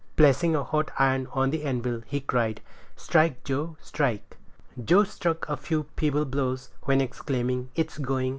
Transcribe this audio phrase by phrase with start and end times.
[0.15, 2.61] Placing a hot iron on the anvil, he cried,
[2.95, 4.35] "Strike, Joe, strike."
[4.83, 8.29] Joe struck a few feeble blows, when exclaiming, "It's going!